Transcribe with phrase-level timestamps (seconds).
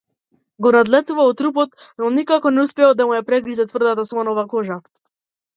[0.65, 4.83] Го надлетувал трупот, но никако не успевал да му ја прегризе тврдата слонова кожа.